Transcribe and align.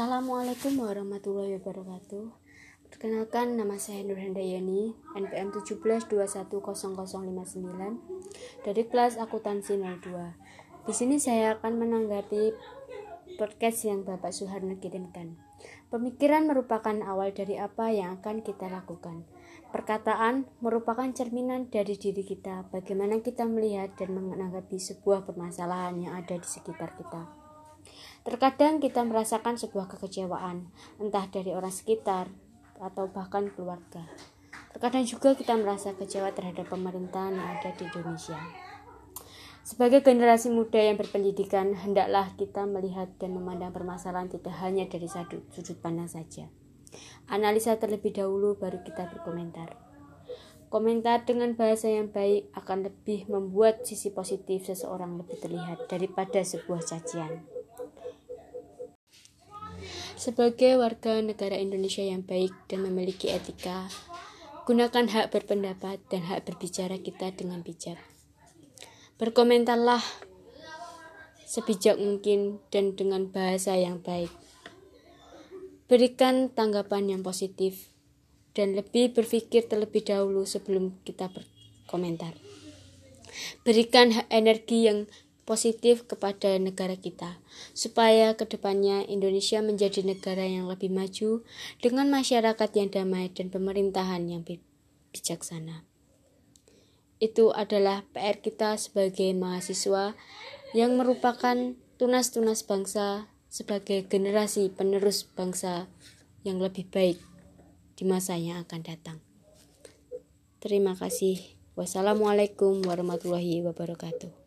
Assalamualaikum 0.00 0.80
warahmatullahi 0.80 1.60
wabarakatuh. 1.60 2.32
Perkenalkan 2.88 3.60
nama 3.60 3.76
saya 3.76 4.00
Nur 4.00 4.16
Handayani, 4.16 4.96
NPM 5.12 5.52
17210059 6.08 8.64
dari 8.64 8.88
kelas 8.88 9.20
akuntansi 9.20 9.76
02. 9.76 10.88
Di 10.88 10.92
sini 10.96 11.20
saya 11.20 11.60
akan 11.60 11.76
menanggapi 11.76 12.56
podcast 13.36 13.84
yang 13.84 14.08
Bapak 14.08 14.32
Suharno 14.32 14.72
kirimkan. 14.80 15.36
Pemikiran 15.92 16.48
merupakan 16.48 16.96
awal 17.04 17.36
dari 17.36 17.60
apa 17.60 17.92
yang 17.92 18.24
akan 18.24 18.40
kita 18.40 18.72
lakukan. 18.72 19.28
Perkataan 19.68 20.48
merupakan 20.64 21.12
cerminan 21.12 21.68
dari 21.68 22.00
diri 22.00 22.24
kita, 22.24 22.72
bagaimana 22.72 23.20
kita 23.20 23.44
melihat 23.44 23.92
dan 24.00 24.16
menanggapi 24.16 24.80
sebuah 24.80 25.28
permasalahan 25.28 26.00
yang 26.08 26.16
ada 26.16 26.40
di 26.40 26.48
sekitar 26.48 26.96
kita. 26.96 27.36
Terkadang 28.20 28.84
kita 28.84 29.00
merasakan 29.00 29.56
sebuah 29.56 29.88
kekecewaan, 29.96 30.68
entah 31.00 31.24
dari 31.32 31.56
orang 31.56 31.72
sekitar 31.72 32.28
atau 32.76 33.08
bahkan 33.08 33.48
keluarga. 33.48 34.04
Terkadang 34.76 35.08
juga 35.08 35.32
kita 35.32 35.56
merasa 35.56 35.96
kecewa 35.96 36.28
terhadap 36.36 36.68
pemerintahan 36.68 37.32
yang 37.32 37.48
ada 37.48 37.72
di 37.72 37.80
Indonesia. 37.88 38.36
Sebagai 39.64 40.04
generasi 40.04 40.52
muda 40.52 40.76
yang 40.76 41.00
berpendidikan, 41.00 41.72
hendaklah 41.80 42.28
kita 42.36 42.68
melihat 42.68 43.08
dan 43.16 43.32
memandang 43.32 43.72
permasalahan 43.72 44.28
tidak 44.28 44.52
hanya 44.60 44.84
dari 44.84 45.08
satu 45.08 45.40
sudut 45.56 45.80
pandang 45.80 46.10
saja. 46.12 46.52
Analisa 47.32 47.80
terlebih 47.80 48.12
dahulu 48.20 48.52
baru 48.60 48.84
kita 48.84 49.08
berkomentar. 49.16 49.80
Komentar 50.68 51.24
dengan 51.24 51.56
bahasa 51.56 51.88
yang 51.88 52.12
baik 52.12 52.52
akan 52.52 52.84
lebih 52.84 53.32
membuat 53.32 53.88
sisi 53.88 54.12
positif 54.12 54.68
seseorang 54.68 55.16
lebih 55.18 55.40
terlihat 55.40 55.88
daripada 55.88 56.44
sebuah 56.46 56.84
cacian. 56.84 57.48
Sebagai 60.20 60.76
warga 60.76 61.16
negara 61.24 61.56
Indonesia 61.56 62.04
yang 62.04 62.20
baik 62.20 62.52
dan 62.68 62.84
memiliki 62.84 63.32
etika, 63.32 63.88
gunakan 64.68 65.08
hak 65.08 65.32
berpendapat 65.32 65.96
dan 66.12 66.28
hak 66.28 66.44
berbicara 66.44 67.00
kita 67.00 67.32
dengan 67.32 67.64
bijak. 67.64 67.96
Berkomentarlah 69.16 70.04
sebijak 71.48 71.96
mungkin 71.96 72.60
dan 72.68 72.92
dengan 73.00 73.32
bahasa 73.32 73.80
yang 73.80 74.04
baik. 74.04 74.28
Berikan 75.88 76.52
tanggapan 76.52 77.08
yang 77.16 77.22
positif 77.24 77.88
dan 78.52 78.76
lebih 78.76 79.16
berpikir 79.16 79.72
terlebih 79.72 80.04
dahulu 80.04 80.44
sebelum 80.44 81.00
kita 81.00 81.32
berkomentar. 81.32 82.36
Berikan 83.64 84.12
energi 84.28 84.84
yang 84.84 85.08
positif 85.50 86.06
kepada 86.06 86.62
negara 86.62 86.94
kita, 86.94 87.42
supaya 87.74 88.38
kedepannya 88.38 89.02
Indonesia 89.10 89.58
menjadi 89.58 90.06
negara 90.06 90.46
yang 90.46 90.70
lebih 90.70 90.94
maju 90.94 91.42
dengan 91.82 92.06
masyarakat 92.06 92.70
yang 92.78 92.94
damai 92.94 93.34
dan 93.34 93.50
pemerintahan 93.50 94.30
yang 94.30 94.46
bijaksana. 95.10 95.82
Itu 97.18 97.50
adalah 97.50 98.06
PR 98.14 98.38
kita 98.38 98.78
sebagai 98.78 99.34
mahasiswa 99.34 100.14
yang 100.70 100.94
merupakan 100.94 101.74
tunas-tunas 101.98 102.62
bangsa 102.62 103.26
sebagai 103.50 104.06
generasi 104.06 104.70
penerus 104.70 105.26
bangsa 105.34 105.90
yang 106.46 106.62
lebih 106.62 106.86
baik 106.94 107.18
di 107.98 108.06
masa 108.06 108.38
yang 108.38 108.62
akan 108.62 108.86
datang. 108.86 109.18
Terima 110.62 110.94
kasih. 110.94 111.42
Wassalamualaikum 111.74 112.86
warahmatullahi 112.86 113.66
wabarakatuh. 113.66 114.39